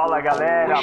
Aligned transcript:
Fala 0.00 0.18
galera, 0.22 0.80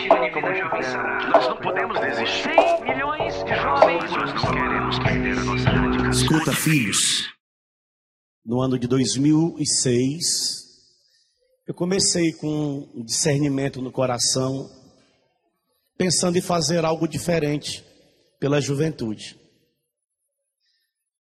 Nós 1.32 1.48
não 1.48 1.58
podemos 1.58 2.00
desistir. 2.00 2.54
100 2.54 2.84
milhões 2.84 3.44
de 3.44 3.56
jovens. 3.56 4.12
Nós 4.12 4.34
não 4.36 4.54
queremos 4.54 5.00
perder 5.00 5.38
a 5.40 5.44
nossa 5.44 5.70
radicação. 5.72 6.12
Escuta, 6.12 6.52
filhos. 6.54 7.34
No 8.46 8.62
ano 8.62 8.78
de 8.78 8.86
2006, 8.86 10.68
eu 11.66 11.74
comecei 11.74 12.32
com 12.34 12.88
um 12.94 13.04
discernimento 13.04 13.82
no 13.82 13.92
coração, 13.92 14.70
pensando 15.98 16.38
em 16.38 16.42
fazer 16.42 16.86
algo 16.86 17.08
diferente 17.08 17.84
pela 18.40 18.62
juventude. 18.62 19.36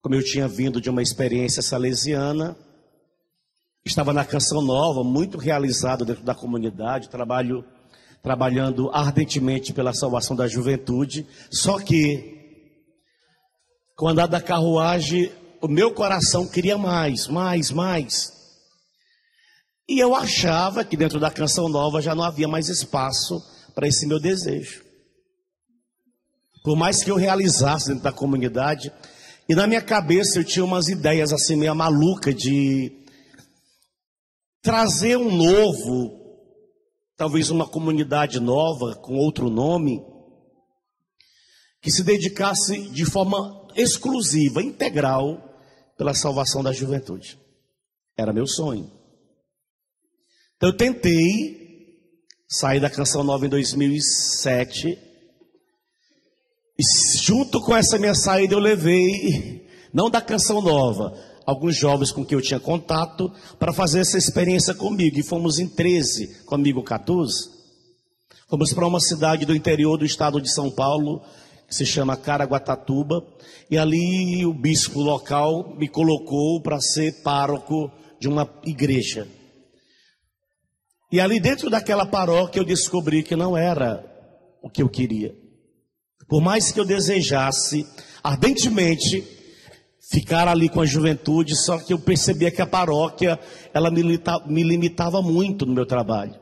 Como 0.03 0.17
eu 0.17 0.25
tinha 0.25 0.49
vindo 0.49 0.81
de 0.81 0.91
uma 0.91 1.01
experiência 1.01 1.63
salesiana, 1.63 2.57
estava 3.85 4.13
na 4.13 4.25
Canção 4.25 4.63
Nova, 4.63 5.05
muito 5.05 5.39
realizado 5.39 6.05
dentro 6.05 6.25
da 6.25 6.35
comunidade, 6.35 7.09
trabalho 7.09 7.65
trabalhando 8.25 8.91
ardentemente 8.91 9.75
pela 9.75 9.93
salvação 9.93 10.35
da 10.35 10.49
juventude. 10.49 11.27
Só 11.53 11.79
que, 11.79 12.65
com 13.95 14.07
o 14.07 14.09
andar 14.09 14.27
da 14.27 14.41
carruagem, 14.41 15.31
o 15.61 15.69
meu 15.69 15.93
coração 15.93 16.49
queria 16.49 16.79
mais, 16.79 17.29
mais, 17.29 17.71
mais. 17.71 18.33
E 19.87 20.03
eu 20.03 20.15
achava 20.15 20.83
que 20.83 20.97
dentro 20.97 21.21
da 21.21 21.31
Canção 21.31 21.69
Nova 21.69 22.01
já 22.01 22.15
não 22.15 22.25
havia 22.25 22.49
mais 22.49 22.71
espaço 22.71 23.43
para 23.75 23.87
esse 23.87 24.07
meu 24.07 24.19
desejo. 24.19 24.83
Por 26.65 26.77
mais 26.77 27.05
que 27.05 27.11
eu 27.11 27.17
realizasse 27.17 27.89
dentro 27.89 28.05
da 28.05 28.13
comunidade, 28.13 28.91
e 29.47 29.55
na 29.55 29.67
minha 29.67 29.83
cabeça 29.83 30.39
eu 30.39 30.45
tinha 30.45 30.65
umas 30.65 30.89
ideias 30.89 31.31
assim 31.31 31.57
meio 31.57 31.75
maluca 31.75 32.33
de 32.33 32.91
trazer 34.63 35.19
um 35.19 35.31
novo, 35.31 36.24
talvez 37.17 37.51
uma 37.51 37.67
comunidade 37.67 38.41
nova 38.41 38.95
com 38.97 39.17
outro 39.17 39.49
nome, 39.49 40.01
que 41.81 41.91
se 41.91 42.03
dedicasse 42.03 42.89
de 42.91 43.05
forma 43.05 43.69
exclusiva, 43.77 44.63
integral, 44.63 45.39
pela 45.97 46.15
salvação 46.15 46.63
da 46.63 46.73
juventude. 46.73 47.39
Era 48.17 48.33
meu 48.33 48.47
sonho. 48.47 48.91
Então 50.57 50.71
eu 50.71 50.77
tentei 50.77 51.65
sair 52.49 52.81
da 52.81 52.91
Canção 52.91 53.25
Nova 53.25 53.47
em 53.47 53.49
2007. 53.49 54.99
E 56.79 56.83
junto 57.23 57.61
com 57.61 57.75
essa 57.77 57.99
minha 57.99 58.15
saída 58.15 58.55
eu 58.55 58.59
levei, 58.59 59.69
não 59.93 60.11
da 60.11 60.21
Canção 60.21 60.61
Nova, 60.61 61.17
alguns 61.47 61.77
jovens 61.77 62.11
com 62.11 62.25
quem 62.25 62.37
eu 62.37 62.43
tinha 62.43 62.61
contato 62.61 63.31
para 63.59 63.73
fazer 63.73 64.01
essa 64.01 64.19
experiência 64.19 64.75
comigo. 64.75 65.19
E 65.19 65.23
fomos 65.23 65.59
em 65.59 65.69
13, 65.69 66.45
comigo 66.45 66.83
14. 66.83 67.51
Fomos 68.49 68.73
para 68.73 68.87
uma 68.87 69.01
cidade 69.01 69.45
do 69.45 69.55
interior 69.55 69.97
do 69.97 70.05
estado 70.05 70.41
de 70.41 70.53
São 70.53 70.71
Paulo, 70.71 71.23
que 71.67 71.75
se 71.75 71.87
chama 71.87 72.17
Caraguatatuba, 72.17 73.25
e 73.71 73.79
ali 73.79 74.45
o 74.45 74.53
bispo 74.53 75.01
local 75.01 75.75
me 75.77 75.89
colocou 75.89 76.61
para 76.61 76.81
ser 76.81 77.23
pároco 77.23 77.91
de 78.21 78.29
uma 78.29 78.49
igreja. 78.65 79.27
E 81.11 81.21
ali 81.21 81.41
dentro 81.41 81.71
daquela 81.71 82.07
paróquia 82.07 82.61
eu 82.61 82.65
descobri 82.65 83.23
que 83.23 83.37
não 83.37 83.57
era 83.57 84.05
o 84.63 84.69
que 84.69 84.83
eu 84.83 84.89
queria. 84.89 85.35
Por 86.29 86.41
mais 86.41 86.73
que 86.73 86.81
eu 86.81 86.85
desejasse 86.85 87.87
ardentemente 88.23 89.34
ficar 90.11 90.49
ali 90.49 90.69
com 90.69 90.81
a 90.81 90.87
juventude, 90.87 91.57
só 91.57 91.79
que 91.79 91.93
eu 91.93 91.99
percebia 91.99 92.51
que 92.51 92.63
a 92.63 92.67
paróquia 92.67 93.39
ela 93.73 93.91
me, 93.91 94.03
me 94.47 94.63
limitava 94.63 95.23
muito 95.23 95.65
no 95.65 95.75
meu 95.75 95.87
trabalho. 95.87 96.35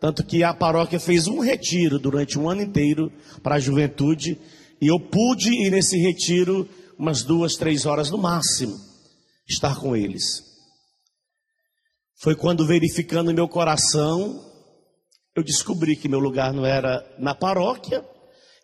Tanto 0.00 0.24
que 0.24 0.44
a 0.44 0.54
paróquia 0.54 1.00
fez 1.00 1.26
um 1.26 1.40
retiro 1.40 1.98
durante 1.98 2.38
um 2.38 2.48
ano 2.48 2.62
inteiro 2.62 3.12
para 3.42 3.56
a 3.56 3.60
juventude, 3.60 4.38
e 4.80 4.86
eu 4.86 5.00
pude 5.00 5.50
ir 5.50 5.70
nesse 5.70 5.98
retiro 5.98 6.68
umas 6.98 7.22
duas, 7.22 7.54
três 7.54 7.86
horas 7.86 8.10
no 8.10 8.18
máximo, 8.18 8.78
estar 9.48 9.76
com 9.80 9.96
eles. 9.96 10.42
Foi 12.20 12.34
quando, 12.34 12.66
verificando 12.66 13.32
meu 13.32 13.48
coração, 13.48 14.44
eu 15.36 15.42
descobri 15.42 15.96
que 15.96 16.08
meu 16.08 16.18
lugar 16.18 16.52
não 16.52 16.66
era 16.66 17.04
na 17.18 17.34
paróquia 17.34 18.04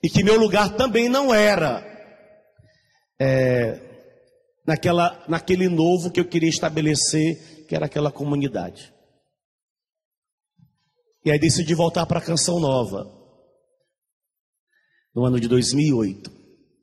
e 0.03 0.09
que 0.09 0.25
meu 0.25 0.39
lugar 0.39 0.77
também 0.77 1.09
não 1.09 1.33
era 1.33 1.85
é, 3.21 3.94
naquela, 4.67 5.23
naquele 5.29 5.69
novo 5.69 6.11
que 6.11 6.21
eu 6.21 6.25
queria 6.25 6.49
estabelecer, 6.49 7.67
que 7.67 7.75
era 7.75 7.87
aquela 7.87 8.11
comunidade. 8.11 8.93
E 11.25 11.31
aí 11.31 11.39
decidi 11.39 11.75
voltar 11.75 12.07
para 12.07 12.19
a 12.19 12.23
Canção 12.23 12.61
Nova, 12.61 13.11
no 15.15 15.25
ano 15.25 15.39
de 15.41 15.49
2008. 15.49 16.31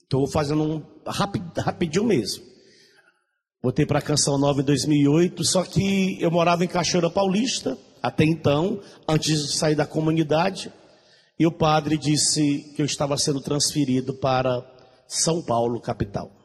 Estou 0.04 0.28
fazendo 0.28 0.64
um 0.64 0.84
rapid, 1.06 1.44
rapidinho 1.58 2.06
mesmo. 2.06 2.44
Voltei 3.62 3.86
para 3.86 4.00
a 4.00 4.02
Canção 4.02 4.40
Nova 4.40 4.62
em 4.62 4.66
2008, 4.66 5.44
só 5.44 5.64
que 5.64 6.20
eu 6.20 6.32
morava 6.32 6.66
em 6.66 6.68
Cachoeira 6.68 7.10
Paulista, 7.10 7.78
até 8.02 8.24
então, 8.24 8.82
antes 9.08 9.40
de 9.40 9.56
sair 9.56 9.76
da 9.76 9.86
comunidade, 9.86 10.74
e 11.38 11.46
o 11.46 11.52
padre 11.52 11.98
disse 11.98 12.74
que 12.76 12.82
eu 12.82 12.86
estava 12.86 13.16
sendo 13.18 13.40
transferido 13.40 14.16
para 14.16 14.66
São 15.08 15.44
Paulo, 15.44 15.80
capital. 15.80 16.41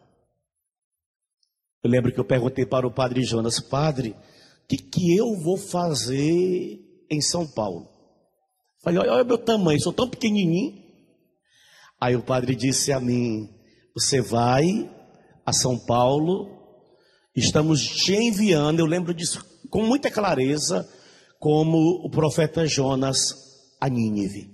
Eu 1.86 1.90
lembro 1.90 2.12
que 2.12 2.18
eu 2.18 2.24
perguntei 2.24 2.66
para 2.66 2.84
o 2.84 2.90
padre 2.90 3.22
Jonas, 3.22 3.60
padre, 3.60 4.10
o 4.10 4.66
que, 4.66 4.76
que 4.76 5.16
eu 5.16 5.36
vou 5.36 5.56
fazer 5.56 6.80
em 7.08 7.20
São 7.20 7.46
Paulo? 7.46 7.88
Falei, 8.82 8.98
olha, 8.98 9.12
olha 9.12 9.24
meu 9.24 9.38
tamanho, 9.38 9.80
sou 9.80 9.92
tão 9.92 10.10
pequenininho. 10.10 10.82
Aí 12.00 12.16
o 12.16 12.24
padre 12.24 12.56
disse 12.56 12.92
a 12.92 12.98
mim, 12.98 13.48
você 13.94 14.20
vai 14.20 14.90
a 15.46 15.52
São 15.52 15.78
Paulo, 15.78 16.50
estamos 17.36 17.86
te 17.86 18.16
enviando, 18.16 18.80
eu 18.80 18.86
lembro 18.86 19.14
disso 19.14 19.46
com 19.70 19.84
muita 19.84 20.10
clareza, 20.10 20.92
como 21.38 22.04
o 22.04 22.10
profeta 22.10 22.66
Jonas 22.66 23.32
a 23.80 23.88
Nínive. 23.88 24.50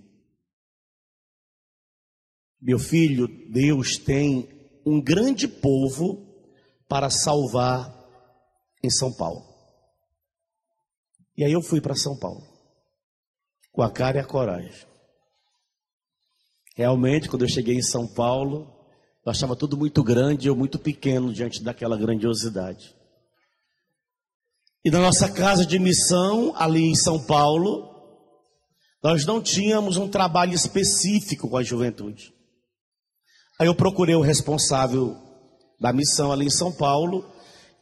Meu 2.60 2.78
filho, 2.78 3.26
Deus 3.50 3.96
tem 3.96 4.50
um 4.84 5.00
grande 5.00 5.48
povo 5.48 6.30
para 6.92 7.08
salvar 7.08 7.90
em 8.84 8.90
São 8.90 9.10
Paulo. 9.10 9.42
E 11.34 11.42
aí 11.42 11.50
eu 11.50 11.62
fui 11.62 11.80
para 11.80 11.94
São 11.94 12.14
Paulo, 12.14 12.46
com 13.72 13.80
a 13.80 13.90
cara 13.90 14.18
e 14.18 14.20
a 14.20 14.26
coragem. 14.26 14.86
Realmente, 16.76 17.30
quando 17.30 17.46
eu 17.46 17.48
cheguei 17.48 17.76
em 17.76 17.82
São 17.82 18.06
Paulo, 18.06 18.70
eu 19.24 19.30
achava 19.30 19.56
tudo 19.56 19.74
muito 19.74 20.04
grande 20.04 20.48
eu 20.48 20.54
muito 20.54 20.78
pequeno 20.78 21.32
diante 21.32 21.62
daquela 21.62 21.96
grandiosidade. 21.96 22.94
E 24.84 24.90
na 24.90 25.00
nossa 25.00 25.32
casa 25.32 25.64
de 25.64 25.78
missão, 25.78 26.52
ali 26.56 26.90
em 26.90 26.94
São 26.94 27.24
Paulo, 27.24 27.88
nós 29.02 29.24
não 29.24 29.40
tínhamos 29.40 29.96
um 29.96 30.10
trabalho 30.10 30.52
específico 30.52 31.48
com 31.48 31.56
a 31.56 31.62
juventude. 31.62 32.34
Aí 33.58 33.66
eu 33.66 33.74
procurei 33.74 34.14
o 34.14 34.20
responsável 34.20 35.31
da 35.82 35.92
missão 35.92 36.30
ali 36.30 36.46
em 36.46 36.50
São 36.50 36.70
Paulo, 36.72 37.28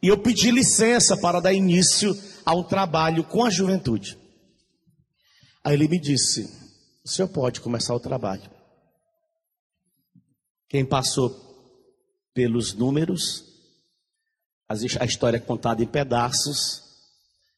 e 0.01 0.07
eu 0.07 0.17
pedi 0.17 0.49
licença 0.49 1.15
para 1.15 1.39
dar 1.39 1.53
início 1.53 2.17
a 2.43 2.55
um 2.55 2.63
trabalho 2.63 3.23
com 3.23 3.45
a 3.45 3.49
juventude. 3.51 4.17
Aí 5.63 5.75
ele 5.75 5.87
me 5.87 5.99
disse: 5.99 6.49
o 7.05 7.07
senhor 7.07 7.27
pode 7.27 7.61
começar 7.61 7.93
o 7.93 7.99
trabalho. 7.99 8.49
Quem 10.67 10.83
passou 10.83 11.29
pelos 12.33 12.73
números, 12.73 13.43
a 14.67 15.05
história 15.05 15.37
é 15.37 15.39
contada 15.39 15.83
em 15.83 15.87
pedaços. 15.87 16.81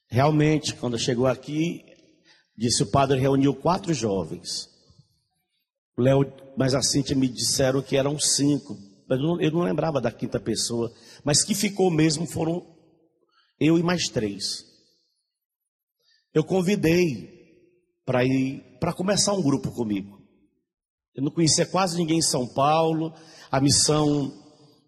Realmente, 0.10 0.76
quando 0.76 1.00
chegou 1.00 1.26
aqui, 1.26 1.86
disse 2.58 2.84
o 2.84 2.92
padre 2.92 3.18
reuniu 3.18 3.56
quatro 3.56 3.94
jovens. 3.94 4.70
Léo, 5.98 6.26
mas 6.58 6.74
a 6.74 6.82
Cíntia 6.82 7.16
me 7.16 7.30
disseram 7.30 7.82
que 7.82 7.96
eram 7.96 8.20
cinco. 8.20 8.78
Eu 9.14 9.22
não, 9.22 9.42
eu 9.42 9.52
não 9.52 9.62
lembrava 9.62 10.02
da 10.02 10.12
quinta 10.12 10.40
pessoa, 10.40 10.94
mas 11.24 11.44
que 11.44 11.56
ficou 11.56 11.90
mesmo 11.90 12.26
foram 12.26 12.66
eu 13.60 13.78
e 13.78 13.84
mais 13.84 14.08
três. 14.08 14.66
Eu 16.34 16.44
convidei 16.44 17.32
para 18.06 18.26
ir 18.26 18.78
para 18.80 18.94
começar 18.94 19.34
um 19.34 19.42
grupo 19.42 19.72
comigo. 19.72 20.22
Eu 21.16 21.24
não 21.24 21.32
conhecia 21.32 21.66
quase 21.66 21.96
ninguém 21.98 22.18
em 22.18 22.24
São 22.24 22.48
Paulo. 22.48 23.14
A 23.52 23.62
missão 23.62 24.34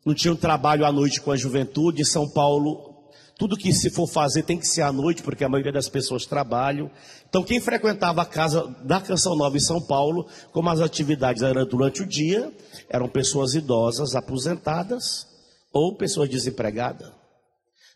não 0.05 0.13
tinha 0.13 0.33
um 0.33 0.37
trabalho 0.37 0.85
à 0.85 0.91
noite 0.91 1.21
com 1.21 1.31
a 1.31 1.37
juventude. 1.37 2.01
Em 2.01 2.05
São 2.05 2.29
Paulo 2.29 2.94
tudo 3.37 3.57
que 3.57 3.73
se 3.73 3.89
for 3.89 4.07
fazer 4.07 4.43
tem 4.43 4.57
que 4.57 4.67
ser 4.67 4.81
à 4.81 4.91
noite, 4.91 5.21
porque 5.21 5.43
a 5.43 5.49
maioria 5.49 5.71
das 5.71 5.89
pessoas 5.89 6.25
trabalham. 6.25 6.89
Então, 7.27 7.43
quem 7.43 7.59
frequentava 7.59 8.21
a 8.21 8.25
casa 8.25 8.65
da 8.83 9.01
Canção 9.01 9.35
Nova 9.35 9.57
em 9.57 9.61
São 9.61 9.81
Paulo, 9.81 10.27
como 10.51 10.69
as 10.69 10.79
atividades 10.79 11.43
eram 11.43 11.65
durante 11.65 12.01
o 12.01 12.07
dia, 12.07 12.51
eram 12.89 13.09
pessoas 13.09 13.53
idosas, 13.53 14.15
aposentadas 14.15 15.27
ou 15.73 15.95
pessoas 15.95 16.29
desempregadas. 16.29 17.11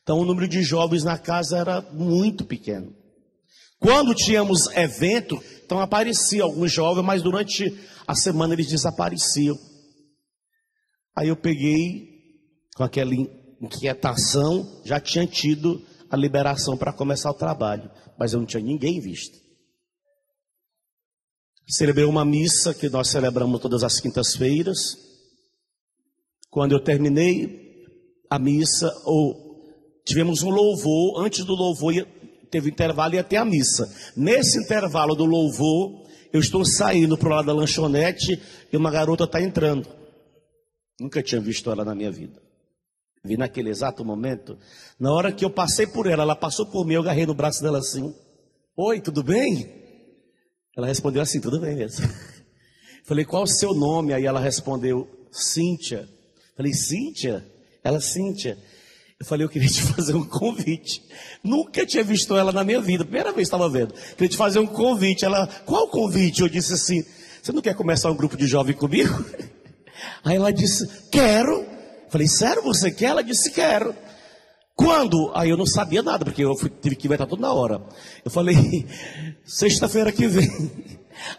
Então, 0.03 0.19
o 0.19 0.25
número 0.25 0.47
de 0.47 0.61
jovens 0.61 1.03
na 1.03 1.17
casa 1.17 1.57
era 1.57 1.81
muito 1.93 2.43
pequeno. 2.43 2.93
Quando 3.79 4.13
tínhamos 4.13 4.67
evento, 4.75 5.41
Então 5.69 5.79
aparecia 5.79 6.41
alguns 6.41 6.71
jovens, 6.71 7.05
mas 7.05 7.21
durante 7.21 7.71
a 8.07 8.15
semana 8.15 8.55
eles 8.55 8.67
desapareciam. 8.67 9.55
Aí 11.15 11.27
eu 11.27 11.35
peguei, 11.35 12.09
com 12.75 12.83
aquela 12.83 13.11
inquietação, 13.61 14.81
já 14.83 14.99
tinha 14.99 15.25
tido 15.27 15.81
a 16.09 16.17
liberação 16.17 16.77
para 16.77 16.93
começar 16.93 17.29
o 17.29 17.35
trabalho, 17.35 17.89
mas 18.17 18.33
eu 18.33 18.39
não 18.39 18.45
tinha 18.45 18.63
ninguém 18.63 18.99
visto. 18.99 19.37
Celebrei 21.67 22.05
uma 22.05 22.25
missa 22.25 22.73
que 22.73 22.89
nós 22.89 23.09
celebramos 23.09 23.61
todas 23.61 23.83
as 23.83 23.99
quintas-feiras. 23.99 24.97
Quando 26.49 26.71
eu 26.71 26.83
terminei 26.83 27.85
a 28.27 28.39
missa, 28.39 28.91
ou 29.05 29.61
tivemos 30.03 30.41
um 30.41 30.49
louvor, 30.49 31.23
antes 31.23 31.45
do 31.45 31.53
louvor 31.53 31.93
teve 32.49 32.71
intervalo 32.71 33.13
e 33.13 33.19
até 33.19 33.37
a 33.37 33.45
missa. 33.45 33.87
Nesse 34.17 34.59
intervalo 34.59 35.13
do 35.13 35.25
louvor, 35.25 36.07
eu 36.33 36.39
estou 36.39 36.65
saindo 36.65 37.15
para 37.15 37.27
o 37.27 37.31
lado 37.31 37.45
da 37.45 37.53
lanchonete 37.53 38.41
e 38.73 38.75
uma 38.75 38.89
garota 38.89 39.25
está 39.25 39.39
entrando. 39.39 39.87
Nunca 40.99 41.21
tinha 41.21 41.39
visto 41.39 41.69
ela 41.69 41.85
na 41.85 41.93
minha 41.93 42.11
vida. 42.11 42.48
Vi 43.23 43.37
naquele 43.37 43.69
exato 43.69 44.03
momento. 44.05 44.57
Na 44.99 45.11
hora 45.13 45.31
que 45.31 45.43
eu 45.43 45.49
passei 45.49 45.85
por 45.85 46.07
ela, 46.07 46.23
ela 46.23 46.35
passou 46.35 46.65
por 46.65 46.85
mim, 46.85 46.93
eu 46.93 47.01
agarrei 47.01 47.25
no 47.25 47.33
braço 47.33 47.61
dela 47.61 47.79
assim. 47.79 48.13
Oi, 48.77 49.01
tudo 49.01 49.21
bem? 49.21 49.69
Ela 50.77 50.87
respondeu 50.87 51.21
assim, 51.21 51.41
tudo 51.41 51.59
bem 51.59 51.75
mesmo. 51.75 52.07
Falei, 53.03 53.25
qual 53.25 53.43
o 53.43 53.47
seu 53.47 53.73
nome? 53.73 54.13
Aí 54.13 54.25
ela 54.25 54.39
respondeu, 54.39 55.07
Cíntia. 55.31 56.07
Falei, 56.55 56.73
Cíntia? 56.73 57.45
Ela, 57.83 57.99
Cíntia. 57.99 58.57
Eu 59.19 59.25
falei, 59.25 59.45
eu 59.45 59.49
queria 59.49 59.67
te 59.67 59.81
fazer 59.83 60.15
um 60.15 60.23
convite. 60.23 61.01
Nunca 61.43 61.85
tinha 61.85 62.03
visto 62.03 62.37
ela 62.37 62.53
na 62.53 62.63
minha 62.63 62.79
vida, 62.79 63.03
primeira 63.03 63.33
vez 63.33 63.47
estava 63.47 63.69
vendo. 63.69 63.93
Queria 63.93 64.29
te 64.29 64.37
fazer 64.37 64.59
um 64.59 64.65
convite. 64.65 65.25
Ela, 65.25 65.45
qual 65.65 65.89
convite? 65.89 66.41
Eu 66.41 66.47
disse 66.47 66.71
assim, 66.71 67.03
você 67.41 67.51
não 67.51 67.61
quer 67.61 67.75
começar 67.75 68.09
um 68.09 68.15
grupo 68.15 68.37
de 68.37 68.47
jovem 68.47 68.73
comigo? 68.73 69.13
Aí 70.23 70.37
ela 70.37 70.51
disse, 70.51 70.87
quero. 71.11 71.67
Falei, 72.09 72.27
sério, 72.27 72.63
você 72.63 72.91
quer? 72.91 73.07
Ela 73.07 73.23
disse, 73.23 73.51
quero. 73.51 73.95
Quando? 74.75 75.31
Aí 75.35 75.49
eu 75.49 75.57
não 75.57 75.65
sabia 75.65 76.01
nada, 76.01 76.23
porque 76.23 76.43
eu 76.43 76.55
fui, 76.55 76.69
tive 76.69 76.95
que 76.95 77.07
inventar 77.07 77.27
tudo 77.27 77.41
na 77.41 77.51
hora. 77.51 77.81
Eu 78.23 78.31
falei, 78.31 78.87
sexta-feira 79.45 80.11
que 80.11 80.27
vem. 80.27 80.49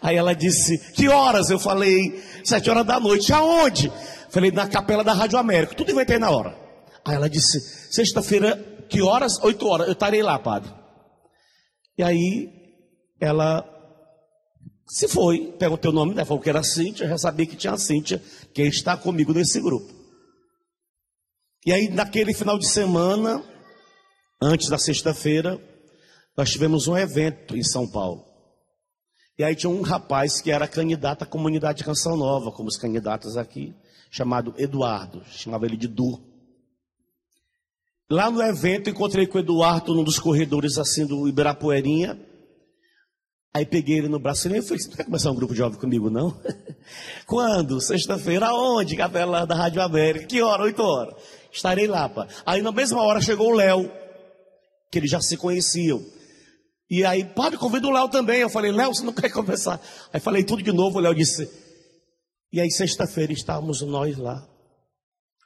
Aí 0.01 0.15
ela 0.15 0.33
disse, 0.33 0.77
que 0.93 1.07
horas? 1.07 1.49
Eu 1.49 1.59
falei, 1.59 2.21
sete 2.43 2.69
horas 2.69 2.85
da 2.85 2.99
noite. 2.99 3.33
Aonde? 3.33 3.91
Falei, 4.29 4.51
na 4.51 4.67
capela 4.67 5.03
da 5.03 5.13
Rádio 5.13 5.39
América. 5.39 5.75
Tudo 5.75 5.91
inventei 5.91 6.19
na 6.19 6.29
hora. 6.29 6.55
Aí 7.03 7.15
ela 7.15 7.29
disse, 7.29 7.59
sexta-feira, 7.91 8.57
que 8.87 9.01
horas? 9.01 9.39
Oito 9.43 9.67
horas. 9.67 9.87
Eu 9.87 9.93
estarei 9.93 10.21
lá, 10.21 10.37
padre. 10.37 10.71
E 11.97 12.03
aí, 12.03 12.49
ela 13.19 13.65
se 14.91 15.07
foi, 15.07 15.53
perguntei 15.57 15.89
o 15.89 15.93
nome 15.93 16.13
dela, 16.13 16.25
falou 16.25 16.43
que 16.43 16.49
era 16.49 16.61
Cíntia, 16.61 17.07
já 17.07 17.17
sabia 17.17 17.45
que 17.45 17.55
tinha 17.55 17.71
a 17.71 17.77
Cíntia, 17.77 18.21
que 18.53 18.61
está 18.63 18.97
comigo 18.97 19.33
nesse 19.33 19.61
grupo. 19.61 20.00
E 21.65 21.71
aí, 21.71 21.89
naquele 21.89 22.33
final 22.33 22.57
de 22.57 22.67
semana, 22.67 23.43
antes 24.41 24.67
da 24.67 24.79
sexta-feira, 24.79 25.61
nós 26.35 26.49
tivemos 26.49 26.87
um 26.87 26.97
evento 26.97 27.55
em 27.55 27.63
São 27.63 27.87
Paulo. 27.87 28.25
E 29.37 29.43
aí 29.43 29.55
tinha 29.55 29.69
um 29.69 29.81
rapaz 29.81 30.41
que 30.41 30.51
era 30.51 30.67
candidato 30.67 31.23
à 31.23 31.25
comunidade 31.25 31.79
de 31.79 31.83
Canção 31.83 32.17
Nova, 32.17 32.51
como 32.51 32.67
os 32.67 32.77
candidatos 32.77 33.37
aqui, 33.37 33.75
chamado 34.09 34.53
Eduardo, 34.57 35.23
chamava 35.25 35.65
ele 35.65 35.77
de 35.77 35.87
Du. 35.87 36.19
Lá 38.09 38.29
no 38.29 38.41
evento 38.41 38.89
encontrei 38.89 39.25
com 39.25 39.37
o 39.37 39.41
Eduardo 39.41 39.95
num 39.95 40.03
dos 40.03 40.19
corredores 40.19 40.77
assim 40.77 41.05
do 41.05 41.27
Ibirapuerinha. 41.27 42.19
Aí 43.53 43.65
peguei 43.65 43.99
ele 43.99 44.07
no 44.07 44.19
braço 44.19 44.47
e 44.47 44.61
falei, 44.61 44.61
você 44.61 44.89
não 44.89 44.95
quer 44.95 45.05
começar 45.05 45.31
um 45.31 45.35
grupo 45.35 45.53
de 45.53 45.59
jovem 45.59 45.79
comigo, 45.79 46.09
não? 46.09 46.37
Quando? 47.25 47.79
Sexta-feira, 47.81 48.47
aonde? 48.47 48.95
Capela 48.95 49.45
da 49.45 49.55
Rádio 49.55 49.81
América. 49.81 50.25
Que 50.25 50.41
hora? 50.41 50.63
Oito 50.63 50.81
horas. 50.81 51.15
Estarei 51.51 51.87
lá, 51.87 52.07
pá. 52.07 52.27
Aí 52.45 52.61
na 52.61 52.71
mesma 52.71 53.01
hora 53.01 53.21
chegou 53.21 53.49
o 53.51 53.55
Léo, 53.55 53.91
que 54.91 54.99
eles 54.99 55.11
já 55.11 55.19
se 55.19 55.37
conheciam. 55.37 56.03
E 56.89 57.05
aí, 57.05 57.23
padre, 57.23 57.57
convida 57.57 57.87
o 57.87 57.91
Léo 57.91 58.09
também. 58.09 58.41
Eu 58.41 58.49
falei, 58.49 58.71
Léo, 58.71 58.93
você 58.93 59.03
não 59.03 59.13
quer 59.13 59.29
conversar? 59.29 59.79
Aí 60.11 60.19
falei 60.19 60.43
tudo 60.43 60.61
de 60.61 60.71
novo, 60.71 60.97
o 60.97 61.01
Léo 61.01 61.15
disse. 61.15 61.49
E 62.51 62.59
aí, 62.59 62.69
sexta-feira, 62.69 63.31
estávamos 63.31 63.81
nós 63.81 64.17
lá. 64.17 64.45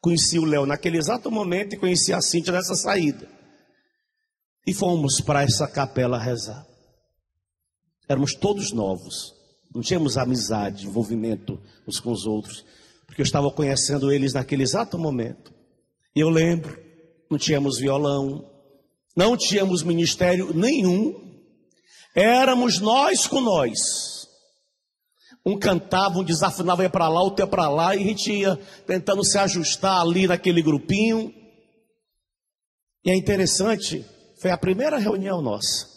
Conheci 0.02 0.38
o 0.40 0.46
Léo 0.46 0.66
naquele 0.66 0.98
exato 0.98 1.32
momento 1.32 1.74
e 1.74 1.78
conheci 1.78 2.14
a 2.14 2.22
Cíntia 2.22 2.54
nessa 2.54 2.76
saída. 2.76 3.28
E 4.66 4.74
fomos 4.74 5.22
para 5.22 5.44
essa 5.44 5.68
capela 5.68 6.18
rezar. 6.18 6.66
Éramos 8.08 8.34
todos 8.34 8.72
novos. 8.72 9.34
Não 9.74 9.82
tínhamos 9.82 10.18
amizade, 10.18 10.86
envolvimento 10.88 11.60
uns 11.88 12.00
com 12.00 12.12
os 12.12 12.26
outros. 12.26 12.64
Porque 13.06 13.22
eu 13.22 13.26
estava 13.26 13.52
conhecendo 13.52 14.12
eles 14.12 14.34
naquele 14.34 14.64
exato 14.64 14.98
momento. 14.98 15.55
Eu 16.16 16.30
lembro, 16.30 16.82
não 17.30 17.38
tínhamos 17.38 17.78
violão, 17.78 18.50
não 19.16 19.36
tínhamos 19.36 19.84
ministério 19.84 20.54
nenhum, 20.54 21.14
éramos 22.16 22.80
nós 22.80 23.28
com 23.28 23.42
nós. 23.42 24.26
Um 25.46 25.60
cantava, 25.60 26.18
um 26.18 26.24
desafinava, 26.24 26.84
ia 26.84 26.90
para 26.90 27.10
lá, 27.10 27.22
outro 27.22 27.44
ia 27.44 27.48
para 27.48 27.70
lá, 27.70 27.96
e 27.96 28.02
a 28.02 28.08
gente 28.08 28.32
ia 28.32 28.56
tentando 28.88 29.24
se 29.26 29.38
ajustar 29.38 30.02
ali 30.02 30.26
naquele 30.26 30.62
grupinho. 30.62 31.34
E 33.04 33.12
é 33.12 33.16
interessante, 33.16 34.04
foi 34.42 34.52
a 34.52 34.58
primeira 34.58 34.98
reunião 34.98 35.42
nossa. 35.42 35.88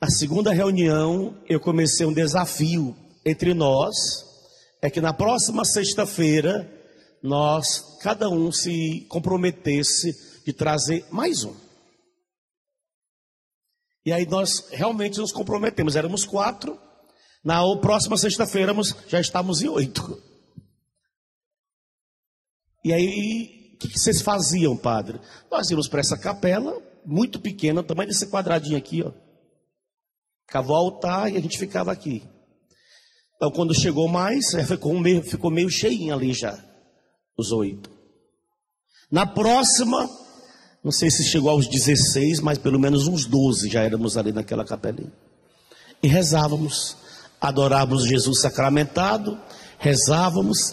A 0.00 0.10
segunda 0.10 0.52
reunião, 0.52 1.40
eu 1.48 1.58
comecei 1.58 2.04
um 2.04 2.12
desafio 2.12 2.94
entre 3.24 3.54
nós, 3.54 3.94
é 4.82 4.90
que 4.90 5.00
na 5.00 5.14
próxima 5.14 5.64
sexta-feira, 5.64 6.70
nós, 7.24 7.96
cada 8.02 8.28
um 8.28 8.52
se 8.52 9.06
comprometesse 9.08 10.44
de 10.44 10.52
trazer 10.52 11.06
mais 11.10 11.42
um. 11.42 11.56
E 14.04 14.12
aí 14.12 14.26
nós 14.26 14.68
realmente 14.70 15.18
nos 15.18 15.32
comprometemos, 15.32 15.96
éramos 15.96 16.26
quatro, 16.26 16.78
na 17.42 17.62
próxima 17.80 18.18
sexta-feira 18.18 18.74
já 19.08 19.18
estávamos 19.18 19.62
em 19.62 19.68
oito. 19.68 20.22
E 22.84 22.92
aí, 22.92 23.72
o 23.72 23.78
que, 23.78 23.98
vocês 23.98 24.20
faziam, 24.20 24.76
padre? 24.76 25.18
Nós 25.50 25.70
íamos 25.70 25.88
para 25.88 26.00
essa 26.00 26.18
capela, 26.18 26.78
muito 27.06 27.40
pequena, 27.40 27.82
tamanho 27.82 28.10
desse 28.10 28.26
quadradinho 28.26 28.76
aqui, 28.76 29.02
ó. 29.02 29.10
Ficava 30.46 30.72
o 30.72 30.76
altar 30.76 31.32
e 31.32 31.38
a 31.38 31.40
gente 31.40 31.58
ficava 31.58 31.90
aqui. 31.90 32.22
Então, 33.36 33.50
quando 33.50 33.74
chegou 33.74 34.08
mais, 34.08 34.50
ficou 34.68 35.00
meio, 35.00 35.22
ficou 35.22 35.50
meio 35.50 35.70
cheinho 35.70 36.12
ali 36.12 36.34
já 36.34 36.73
os 37.36 37.52
oito. 37.52 37.90
Na 39.10 39.26
próxima, 39.26 40.08
não 40.82 40.92
sei 40.92 41.10
se 41.10 41.24
chegou 41.24 41.50
aos 41.50 41.66
16, 41.66 42.40
mas 42.40 42.58
pelo 42.58 42.78
menos 42.78 43.06
uns 43.06 43.26
12 43.26 43.68
já 43.68 43.82
éramos 43.82 44.16
ali 44.16 44.32
naquela 44.32 44.64
capelinha. 44.64 45.12
E 46.02 46.08
rezávamos, 46.08 46.96
adorávamos 47.40 48.06
Jesus 48.06 48.40
sacramentado, 48.40 49.38
rezávamos. 49.78 50.72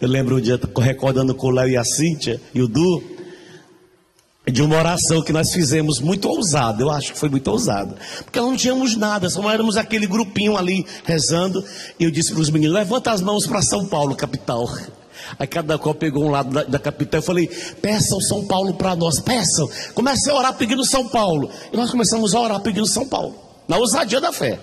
Eu 0.00 0.08
lembro 0.08 0.36
um 0.36 0.40
dia, 0.40 0.58
recordando 0.78 1.34
com 1.34 1.48
o 1.48 1.50
Léo 1.50 1.68
e 1.68 1.76
a 1.76 1.84
Cíntia 1.84 2.40
e 2.54 2.62
o 2.62 2.68
Du, 2.68 3.02
de 4.50 4.62
uma 4.62 4.76
oração 4.76 5.22
que 5.22 5.32
nós 5.32 5.52
fizemos 5.52 6.00
muito 6.00 6.28
ousada, 6.28 6.82
eu 6.82 6.90
acho 6.90 7.12
que 7.12 7.18
foi 7.18 7.28
muito 7.28 7.48
ousada, 7.48 7.94
porque 8.24 8.40
não 8.40 8.56
tínhamos 8.56 8.96
nada, 8.96 9.30
só 9.30 9.48
éramos 9.50 9.76
aquele 9.76 10.06
grupinho 10.06 10.56
ali 10.56 10.84
rezando, 11.04 11.64
e 11.98 12.04
eu 12.04 12.10
disse 12.10 12.32
para 12.32 12.40
os 12.40 12.50
meninos: 12.50 12.74
levanta 12.74 13.12
as 13.12 13.20
mãos 13.20 13.46
para 13.46 13.62
São 13.62 13.86
Paulo, 13.86 14.16
capital. 14.16 14.68
Aí 15.38 15.46
cada 15.46 15.78
qual 15.78 15.94
pegou 15.94 16.24
um 16.24 16.30
lado 16.30 16.50
da, 16.50 16.64
da 16.64 16.78
capital. 16.78 17.18
Eu 17.18 17.24
falei: 17.24 17.46
peçam 17.80 18.20
São 18.20 18.46
Paulo 18.46 18.74
para 18.74 18.94
nós, 18.96 19.20
peçam. 19.20 19.68
Comecei 19.94 20.32
a 20.32 20.36
orar 20.36 20.54
pedindo 20.54 20.84
São 20.84 21.08
Paulo. 21.08 21.50
E 21.72 21.76
nós 21.76 21.90
começamos 21.90 22.34
a 22.34 22.40
orar 22.40 22.60
pedindo 22.60 22.86
São 22.86 23.08
Paulo, 23.08 23.34
na 23.68 23.76
ousadia 23.76 24.20
da 24.20 24.32
fé. 24.32 24.58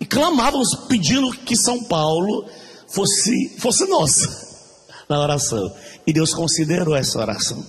E 0.00 0.04
clamávamos 0.04 0.74
pedindo 0.88 1.30
que 1.30 1.56
São 1.56 1.84
Paulo 1.84 2.46
fosse, 2.88 3.56
fosse 3.58 3.86
nossa 3.86 4.28
na 5.08 5.20
oração. 5.20 5.72
E 6.06 6.12
Deus 6.12 6.34
considerou 6.34 6.94
essa 6.94 7.18
oração. 7.18 7.64